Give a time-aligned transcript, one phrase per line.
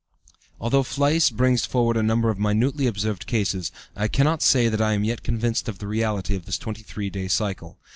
[0.59, 4.93] Although Fliess brings forward a number of minutely observed cases, I cannot say that I
[4.93, 7.77] am yet convinced of the reality of this 23 day cycle.